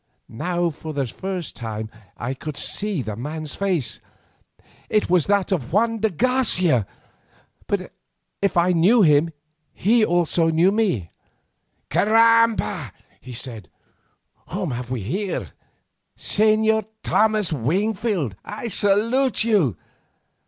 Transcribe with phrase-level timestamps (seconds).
[0.27, 4.01] Now for the first time I could see the man's face—it
[5.11, 6.87] was that of Juan de Garcia!
[7.67, 7.93] But
[8.41, 9.29] if I knew him
[9.73, 11.11] he also knew me.
[11.91, 13.69] "Caramba!" he said,
[14.47, 15.51] "whom have we here?
[16.17, 19.77] Señor Thomas Wingfield I salute you.